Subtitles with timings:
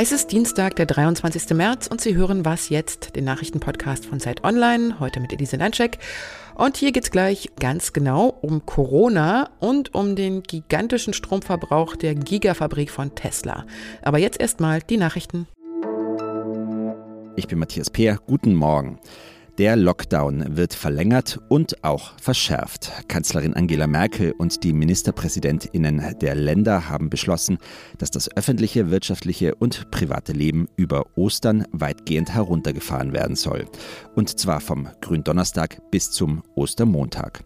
[0.00, 1.56] Es ist Dienstag, der 23.
[1.56, 5.98] März und Sie hören Was jetzt, den Nachrichtenpodcast von Zeit Online, heute mit Elise Landscheck.
[6.54, 12.14] Und hier geht es gleich ganz genau um Corona und um den gigantischen Stromverbrauch der
[12.14, 13.66] Gigafabrik von Tesla.
[14.00, 15.48] Aber jetzt erstmal die Nachrichten.
[17.34, 18.20] Ich bin Matthias Peer.
[18.24, 19.00] Guten Morgen.
[19.58, 22.92] Der Lockdown wird verlängert und auch verschärft.
[23.08, 27.58] Kanzlerin Angela Merkel und die Ministerpräsidentinnen der Länder haben beschlossen,
[27.98, 33.64] dass das öffentliche, wirtschaftliche und private Leben über Ostern weitgehend heruntergefahren werden soll.
[34.14, 37.40] Und zwar vom Gründonnerstag bis zum Ostermontag.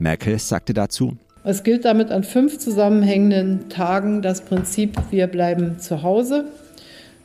[0.00, 6.02] Merkel sagte dazu, es gilt damit an fünf zusammenhängenden Tagen das Prinzip, wir bleiben zu
[6.02, 6.44] Hause.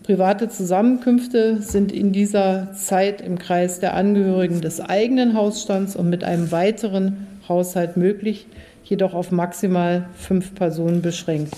[0.07, 6.23] Private Zusammenkünfte sind in dieser Zeit im Kreis der Angehörigen des eigenen Hausstands und mit
[6.23, 8.45] einem weiteren Haushalt möglich,
[8.85, 11.53] jedoch auf maximal fünf Personen beschränkt.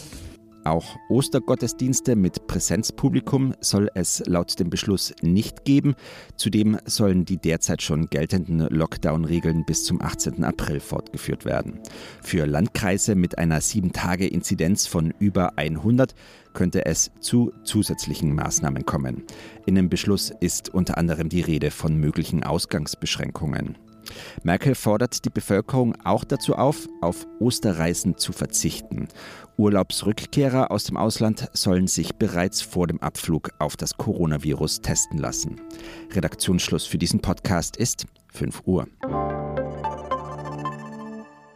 [0.65, 5.95] Auch Ostergottesdienste mit Präsenzpublikum soll es laut dem Beschluss nicht geben.
[6.35, 10.43] Zudem sollen die derzeit schon geltenden Lockdown-Regeln bis zum 18.
[10.43, 11.79] April fortgeführt werden.
[12.21, 16.13] Für Landkreise mit einer 7-Tage-Inzidenz von über 100
[16.53, 19.23] könnte es zu zusätzlichen Maßnahmen kommen.
[19.66, 23.77] In dem Beschluss ist unter anderem die Rede von möglichen Ausgangsbeschränkungen.
[24.43, 29.07] Merkel fordert die Bevölkerung auch dazu auf, auf Osterreisen zu verzichten.
[29.57, 35.59] Urlaubsrückkehrer aus dem Ausland sollen sich bereits vor dem Abflug auf das Coronavirus testen lassen.
[36.11, 38.88] Redaktionsschluss für diesen Podcast ist 5 Uhr.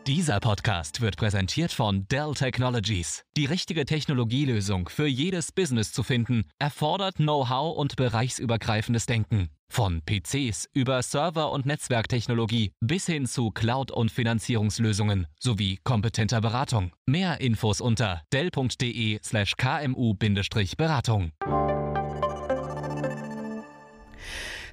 [0.05, 3.23] Dieser Podcast wird präsentiert von Dell Technologies.
[3.37, 9.49] Die richtige Technologielösung für jedes Business zu finden, erfordert Know-how und bereichsübergreifendes Denken.
[9.73, 16.91] Von PCs über Server- und Netzwerktechnologie bis hin zu Cloud- und Finanzierungslösungen sowie kompetenter Beratung.
[17.07, 21.31] Mehr Infos unter dell.de/slash kmu-beratung.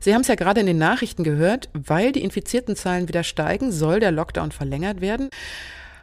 [0.00, 3.72] Sie haben es ja gerade in den Nachrichten gehört, weil die infizierten Zahlen wieder steigen,
[3.72, 5.30] soll der Lockdown verlängert werden.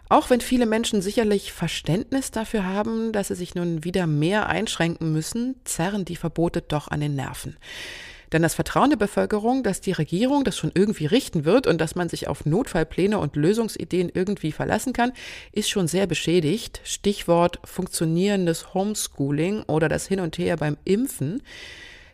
[0.10, 5.14] Auch wenn viele Menschen sicherlich Verständnis dafür haben, dass sie sich nun wieder mehr einschränken
[5.14, 7.58] müssen, zerren die Verbote doch an den Nerven.
[8.32, 11.96] Denn das Vertrauen der Bevölkerung, dass die Regierung das schon irgendwie richten wird und dass
[11.96, 15.14] man sich auf Notfallpläne und Lösungsideen irgendwie verlassen kann,
[15.52, 16.82] ist schon sehr beschädigt.
[16.84, 21.42] Stichwort funktionierendes Homeschooling oder das Hin und Her beim Impfen.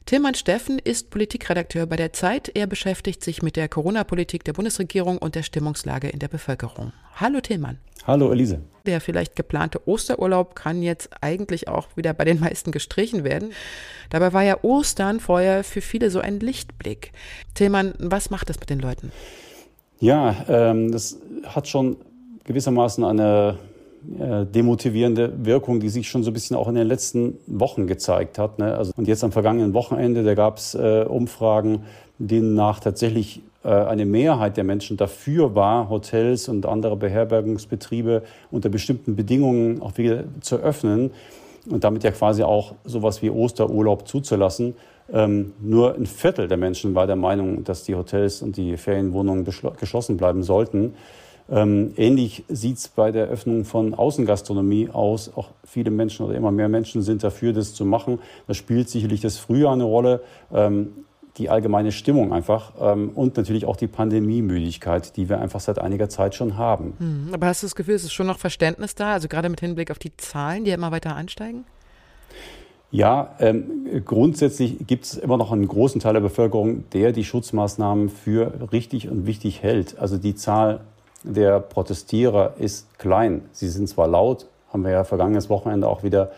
[0.06, 2.52] Tilman Steffen ist Politikredakteur bei der Zeit.
[2.54, 6.92] Er beschäftigt sich mit der Corona-Politik der Bundesregierung und der Stimmungslage in der Bevölkerung.
[7.16, 7.78] Hallo Tilman.
[8.06, 8.60] Hallo Elise.
[8.86, 13.54] Der vielleicht geplante Osterurlaub kann jetzt eigentlich auch wieder bei den meisten gestrichen werden.
[14.10, 17.14] Dabei war ja Ostern vorher für viele so ein Lichtblick.
[17.54, 19.14] Tilman, was macht das mit den Leuten?
[20.02, 21.96] Ja, ähm, das hat schon
[22.44, 23.58] gewissermaßen eine
[24.20, 28.38] äh, demotivierende Wirkung, die sich schon so ein bisschen auch in den letzten Wochen gezeigt
[28.38, 28.60] hat.
[28.60, 28.76] Ne?
[28.78, 31.84] Also, und jetzt am vergangenen Wochenende, da gab es äh, Umfragen,
[32.20, 38.70] denen nach tatsächlich äh, eine Mehrheit der Menschen dafür war, Hotels und andere Beherbergungsbetriebe unter
[38.70, 41.12] bestimmten Bedingungen auch wieder zu öffnen
[41.70, 44.76] und damit ja quasi auch sowas wie Osterurlaub zuzulassen.
[45.12, 49.46] Ähm, nur ein Viertel der Menschen war der Meinung, dass die Hotels und die Ferienwohnungen
[49.46, 50.94] geschlossen bleiben sollten.
[51.54, 55.32] Ähm, ähnlich sieht es bei der Öffnung von Außengastronomie aus.
[55.36, 58.20] Auch viele Menschen oder immer mehr Menschen sind dafür, das zu machen.
[58.48, 60.24] Da spielt sicherlich das Frühjahr eine Rolle.
[60.52, 60.94] Ähm,
[61.38, 66.08] die allgemeine Stimmung einfach ähm, und natürlich auch die Pandemiemüdigkeit, die wir einfach seit einiger
[66.08, 66.94] Zeit schon haben.
[67.00, 69.60] Hm, aber hast du das Gefühl, es ist schon noch Verständnis da, also gerade mit
[69.60, 71.66] Hinblick auf die Zahlen, die ja immer weiter ansteigen?
[72.92, 78.10] Ja, ähm, grundsätzlich gibt es immer noch einen großen Teil der Bevölkerung, der die Schutzmaßnahmen
[78.10, 79.98] für richtig und wichtig hält.
[79.98, 80.82] Also die Zahl
[81.24, 83.42] der Protestierer ist klein.
[83.52, 86.32] Sie sind zwar laut, haben wir ja vergangenes Wochenende auch wieder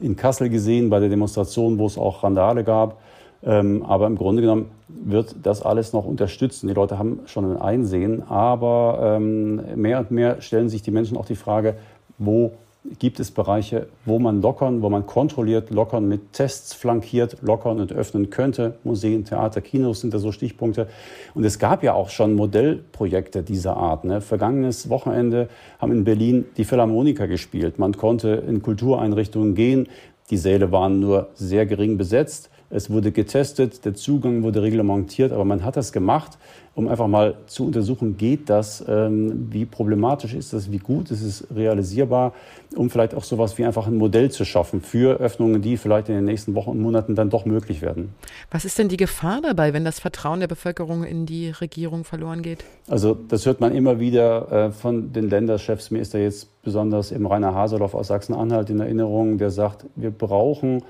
[0.00, 2.98] in Kassel gesehen bei der Demonstration, wo es auch Randale gab.
[3.42, 6.68] Ähm, aber im Grunde genommen wird das alles noch unterstützen.
[6.68, 11.16] Die Leute haben schon ein Einsehen, aber ähm, mehr und mehr stellen sich die Menschen
[11.16, 11.76] auch die Frage,
[12.18, 12.52] wo
[12.98, 17.92] gibt es Bereiche, wo man lockern, wo man kontrolliert lockern, mit Tests flankiert lockern und
[17.92, 18.78] öffnen könnte.
[18.84, 20.88] Museen, Theater, Kinos sind da so Stichpunkte.
[21.34, 24.04] Und es gab ja auch schon Modellprojekte dieser Art.
[24.04, 24.20] Ne?
[24.20, 25.48] Vergangenes Wochenende
[25.78, 27.78] haben in Berlin die Philharmoniker gespielt.
[27.78, 29.88] Man konnte in Kultureinrichtungen gehen.
[30.30, 32.50] Die Säle waren nur sehr gering besetzt.
[32.70, 36.38] Es wurde getestet, der Zugang wurde reglementiert, aber man hat das gemacht,
[36.76, 41.22] um einfach mal zu untersuchen, geht das, ähm, wie problematisch ist das, wie gut ist
[41.22, 42.32] es realisierbar,
[42.76, 46.14] um vielleicht auch sowas wie einfach ein Modell zu schaffen für Öffnungen, die vielleicht in
[46.14, 48.14] den nächsten Wochen und Monaten dann doch möglich werden.
[48.52, 52.40] Was ist denn die Gefahr dabei, wenn das Vertrauen der Bevölkerung in die Regierung verloren
[52.40, 52.64] geht?
[52.88, 55.90] Also das hört man immer wieder äh, von den Länderchefs.
[55.90, 60.12] Mir ist da jetzt besonders im Rainer Haseloff aus Sachsen-Anhalt in Erinnerung, der sagt, wir
[60.12, 60.84] brauchen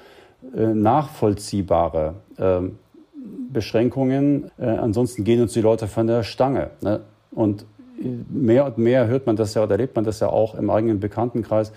[0.53, 2.61] nachvollziehbare äh,
[3.53, 4.51] Beschränkungen.
[4.59, 6.71] Äh, ansonsten gehen uns die Leute von der Stange.
[6.81, 7.01] Ne?
[7.31, 7.67] Und
[8.31, 11.01] mehr und mehr hört man das ja oder erlebt man das ja auch im eigenen
[11.01, 11.73] Bekanntenkreis.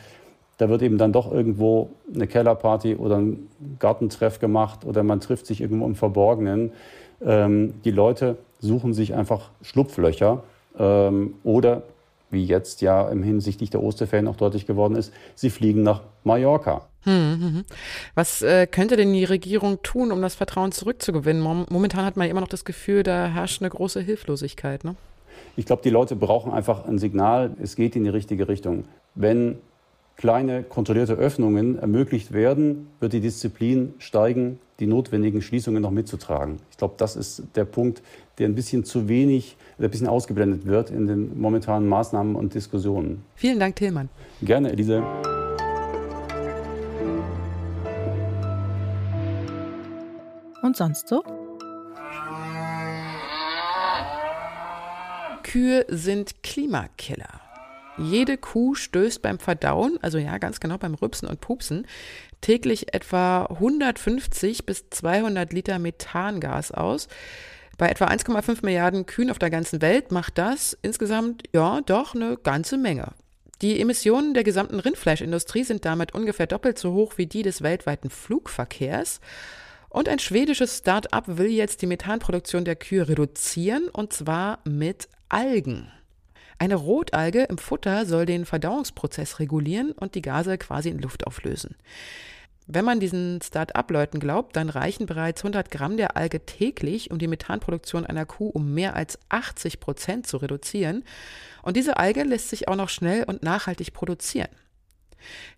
[0.58, 3.48] Da wird eben dann doch irgendwo eine Kellerparty oder ein
[3.80, 6.72] Gartentreff gemacht oder man trifft sich irgendwo im Verborgenen.
[7.22, 10.44] Ähm, die Leute suchen sich einfach Schlupflöcher
[10.78, 11.84] ähm, oder
[12.30, 16.88] wie jetzt ja im hinsichtlich der Osterferien auch deutlich geworden ist, sie fliegen nach Mallorca.
[17.04, 17.66] Hm, hm, hm.
[18.16, 21.66] Was äh, könnte denn die Regierung tun, um das Vertrauen zurückzugewinnen?
[21.70, 24.84] Momentan hat man immer noch das Gefühl, da herrscht eine große Hilflosigkeit.
[24.84, 24.96] Ne?
[25.56, 28.86] Ich glaube, die Leute brauchen einfach ein Signal, es geht in die richtige Richtung.
[29.16, 29.58] Wenn
[30.16, 36.60] kleine kontrollierte Öffnungen ermöglicht werden, wird die Disziplin steigen, die notwendigen Schließungen noch mitzutragen.
[36.72, 38.02] Ich glaube, das ist der Punkt,
[38.38, 43.24] der ein bisschen zu wenig, ein bisschen ausgeblendet wird in den momentanen Maßnahmen und Diskussionen.
[43.36, 44.10] Vielen Dank, Tillmann.
[44.42, 45.04] Gerne, Elise.
[50.74, 51.24] Und sonst so?
[55.44, 57.42] Kühe sind Klimakiller.
[58.00, 61.86] Jede Kuh stößt beim Verdauen, also ja, ganz genau beim Rübsen und Pupsen,
[62.42, 67.08] täglich etwa 150 bis 200 Liter Methangas aus.
[67.78, 72.36] Bei etwa 1,5 Milliarden Kühen auf der ganzen Welt macht das insgesamt ja doch eine
[72.38, 73.12] ganze Menge.
[73.62, 78.10] Die Emissionen der gesamten Rindfleischindustrie sind damit ungefähr doppelt so hoch wie die des weltweiten
[78.10, 79.20] Flugverkehrs.
[79.94, 85.88] Und ein schwedisches Start-up will jetzt die Methanproduktion der Kühe reduzieren, und zwar mit Algen.
[86.58, 91.76] Eine Rotalge im Futter soll den Verdauungsprozess regulieren und die Gase quasi in Luft auflösen.
[92.66, 97.28] Wenn man diesen Start-up-Leuten glaubt, dann reichen bereits 100 Gramm der Alge täglich, um die
[97.28, 101.04] Methanproduktion einer Kuh um mehr als 80 Prozent zu reduzieren.
[101.62, 104.50] Und diese Alge lässt sich auch noch schnell und nachhaltig produzieren.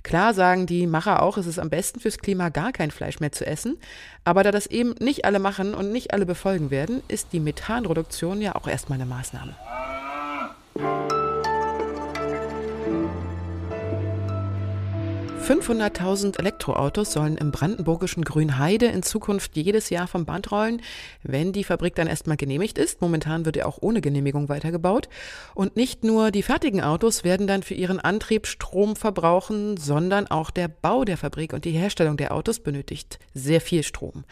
[0.03, 3.31] Klar sagen die Macher auch, es ist am besten fürs Klima gar kein Fleisch mehr
[3.31, 3.77] zu essen,
[4.23, 8.41] aber da das eben nicht alle machen und nicht alle befolgen werden, ist die Methanreduktion
[8.41, 9.55] ja auch erstmal eine Maßnahme.
[15.45, 20.81] 500.000 Elektroautos sollen im brandenburgischen Grünheide in Zukunft jedes Jahr vom Band rollen,
[21.21, 22.99] wenn die Fabrik dann erstmal genehmigt ist.
[22.99, 25.07] Momentan wird er auch ohne Genehmigung weitergebaut.
[25.53, 30.49] Und nicht nur die fertigen Autos werden dann für ihren Antrieb Strom verbrauchen, sondern auch
[30.49, 34.23] der Bau der Fabrik und die Herstellung der Autos benötigt sehr viel Strom.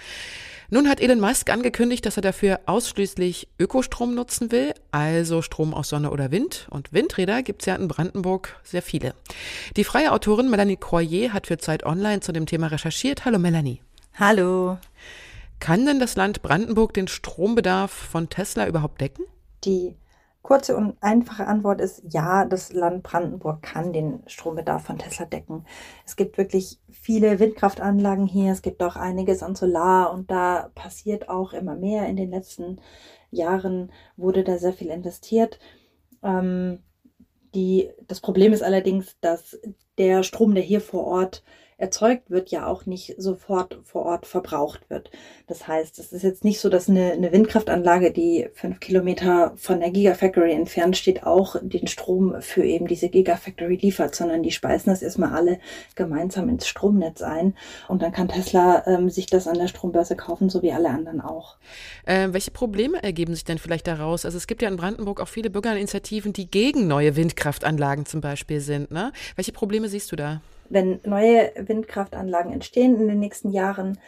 [0.74, 5.90] Nun hat Elon Musk angekündigt, dass er dafür ausschließlich Ökostrom nutzen will, also Strom aus
[5.90, 6.66] Sonne oder Wind.
[6.72, 9.14] Und Windräder gibt es ja in Brandenburg sehr viele.
[9.78, 13.24] Die freie Autorin Melanie Croyer hat für Zeit Online zu dem Thema recherchiert.
[13.24, 13.84] Hallo Melanie.
[14.16, 14.80] Hallo.
[15.60, 19.26] Kann denn das Land Brandenburg den Strombedarf von Tesla überhaupt decken?
[19.66, 19.94] Die
[20.44, 25.66] Kurze und einfache Antwort ist ja, das Land Brandenburg kann den Strombedarf von Tesla decken.
[26.06, 31.30] Es gibt wirklich viele Windkraftanlagen hier, es gibt auch einiges an Solar und da passiert
[31.30, 32.08] auch immer mehr.
[32.08, 32.82] In den letzten
[33.32, 35.60] Jahren wurde da sehr viel investiert.
[36.22, 36.84] Ähm,
[37.56, 39.58] die, das Problem ist allerdings, dass
[39.98, 41.44] der Strom, der hier vor Ort
[41.84, 45.12] erzeugt wird, ja auch nicht sofort vor Ort verbraucht wird.
[45.48, 49.82] Das heißt, es ist jetzt nicht so, dass eine, eine Windkraftanlage, die fünf Kilometer von
[49.82, 54.92] der Gigafactory entfernt steht, auch den Strom für eben diese Gigafactory liefert, sondern die speisen
[54.92, 55.60] das erstmal alle
[55.96, 57.54] gemeinsam ins Stromnetz ein.
[57.90, 61.20] Und dann kann Tesla ähm, sich das an der Strombörse kaufen, so wie alle anderen
[61.20, 61.58] auch.
[62.06, 64.24] Äh, welche Probleme ergeben sich denn vielleicht daraus?
[64.24, 68.62] Also es gibt ja in Brandenburg auch viele Bürgerinitiativen, die gegen neue Windkraftanlagen zum Beispiel
[68.62, 68.90] sind.
[68.90, 69.12] Ne?
[69.36, 70.42] Welche Probleme siehst du da?
[70.70, 74.00] Wenn neue Windkraftanlagen entstehen in den nächsten Jahren,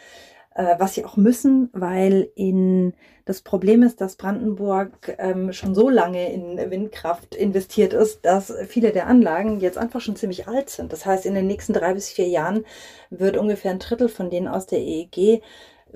[0.54, 2.94] äh, was sie auch müssen, weil in
[3.26, 8.92] das Problem ist, dass Brandenburg ähm, schon so lange in Windkraft investiert ist, dass viele
[8.92, 10.92] der Anlagen jetzt einfach schon ziemlich alt sind.
[10.92, 12.64] Das heißt, in den nächsten drei bis vier Jahren
[13.10, 15.42] wird ungefähr ein Drittel von denen aus der EEG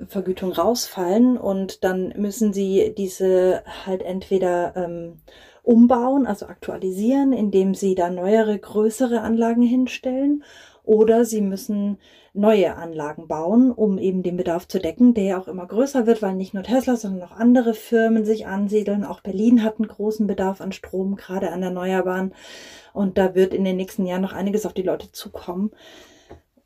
[0.07, 5.21] Vergütung rausfallen und dann müssen sie diese halt entweder ähm,
[5.63, 10.43] umbauen, also aktualisieren, indem sie da neuere, größere Anlagen hinstellen.
[10.83, 11.99] Oder sie müssen
[12.33, 16.21] neue Anlagen bauen, um eben den Bedarf zu decken, der ja auch immer größer wird,
[16.21, 19.03] weil nicht nur Tesla, sondern auch andere Firmen sich ansiedeln.
[19.03, 22.33] Auch Berlin hat einen großen Bedarf an Strom, gerade an Erneuerbaren.
[22.93, 25.71] Und da wird in den nächsten Jahren noch einiges auf die Leute zukommen.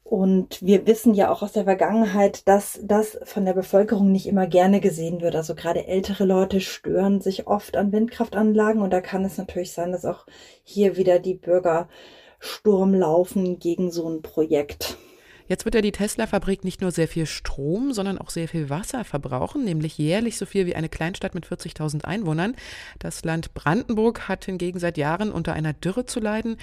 [0.05, 4.45] Und wir wissen ja auch aus der Vergangenheit, dass das von der Bevölkerung nicht immer
[4.45, 5.35] gerne gesehen wird.
[5.35, 9.91] Also gerade ältere Leute stören sich oft an Windkraftanlagen und da kann es natürlich sein,
[9.91, 10.27] dass auch
[10.63, 11.89] hier wieder die Bürger
[12.37, 14.99] Sturm laufen gegen so ein Projekt.
[15.47, 19.03] Jetzt wird ja die Tesla-Fabrik nicht nur sehr viel Strom, sondern auch sehr viel Wasser
[19.03, 22.55] verbrauchen, nämlich jährlich so viel wie eine Kleinstadt mit 40.000 Einwohnern.
[22.97, 26.57] Das Land Brandenburg hat hingegen seit Jahren unter einer Dürre zu leiden.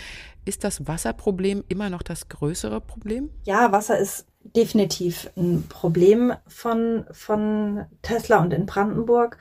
[0.44, 3.30] Ist das Wasserproblem immer noch das größere Problem?
[3.44, 9.38] Ja, Wasser ist definitiv ein Problem von, von Tesla und in Brandenburg.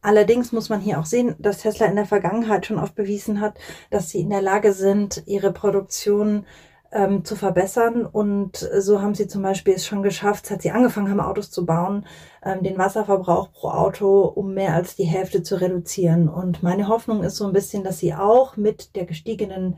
[0.00, 3.58] Allerdings muss man hier auch sehen, dass Tesla in der Vergangenheit schon oft bewiesen hat,
[3.90, 6.46] dass sie in der Lage sind, ihre Produktion
[6.94, 8.06] ähm, zu verbessern.
[8.06, 11.66] Und so haben sie zum Beispiel es schon geschafft, seit sie angefangen haben, Autos zu
[11.66, 12.06] bauen,
[12.44, 16.28] ähm, den Wasserverbrauch pro Auto um mehr als die Hälfte zu reduzieren.
[16.28, 19.76] Und meine Hoffnung ist so ein bisschen, dass sie auch mit der gestiegenen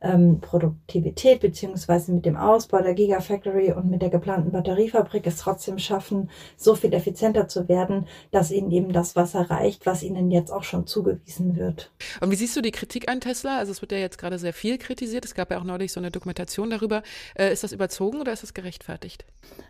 [0.00, 5.78] ähm, Produktivität beziehungsweise mit dem Ausbau der Gigafactory und mit der geplanten Batteriefabrik es trotzdem
[5.78, 10.52] schaffen, so viel effizienter zu werden, dass ihnen eben das Wasser reicht, was ihnen jetzt
[10.52, 11.90] auch schon zugewiesen wird.
[12.20, 13.58] Und wie siehst du die Kritik an Tesla?
[13.58, 15.24] Also es wird ja jetzt gerade sehr viel kritisiert.
[15.24, 17.02] Es gab ja auch neulich so eine Dokumentation darüber.
[17.34, 19.24] Äh, ist das überzogen oder ist das gerechtfertigt?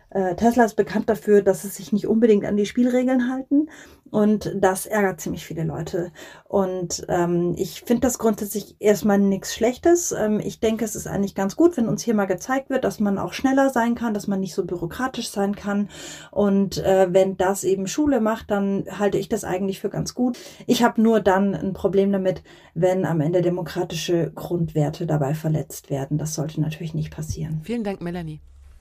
[0.09, 3.69] Äh, Tesla ist bekannt dafür, dass es sich nicht unbedingt an die Spielregeln halten.
[4.09, 6.11] Und das ärgert ziemlich viele Leute.
[6.45, 10.11] Und ähm, ich finde das grundsätzlich erstmal nichts Schlechtes.
[10.11, 12.99] Ähm, ich denke, es ist eigentlich ganz gut, wenn uns hier mal gezeigt wird, dass
[12.99, 15.89] man auch schneller sein kann, dass man nicht so bürokratisch sein kann.
[16.31, 20.37] Und äh, wenn das eben Schule macht, dann halte ich das eigentlich für ganz gut.
[20.67, 26.17] Ich habe nur dann ein Problem damit, wenn am Ende demokratische Grundwerte dabei verletzt werden.
[26.17, 27.61] Das sollte natürlich nicht passieren.
[27.63, 28.39] Vielen Dank, Melanie.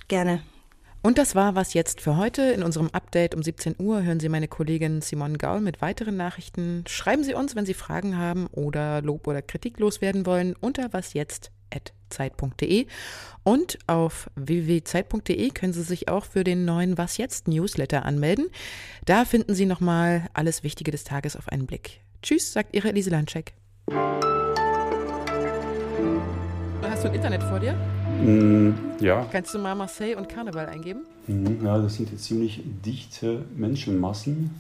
[0.08, 0.40] Gerne.
[1.06, 2.42] Und das war was jetzt für heute.
[2.42, 6.82] In unserem Update um 17 Uhr hören Sie meine Kollegin Simone Gaul mit weiteren Nachrichten.
[6.88, 12.88] Schreiben Sie uns, wenn Sie Fragen haben oder Lob oder Kritik loswerden wollen, unter wasjetzt.zeit.de.
[13.44, 18.48] Und auf www.zeit.de können Sie sich auch für den neuen Was jetzt Newsletter anmelden.
[19.04, 22.00] Da finden Sie nochmal alles Wichtige des Tages auf einen Blick.
[22.20, 23.54] Tschüss, sagt Ihre Elise Landscheck.
[26.82, 27.78] Hast du ein Internet vor dir?
[28.20, 28.70] Mm,
[29.00, 29.26] ja.
[29.30, 31.00] Kannst du mal Marseille und Karneval eingeben?
[31.26, 34.50] Mhm, ja, das sind jetzt ziemlich dichte Menschenmassen.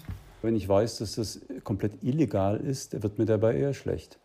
[0.42, 4.18] Wenn ich weiß, dass das komplett illegal ist, wird mir dabei eher schlecht.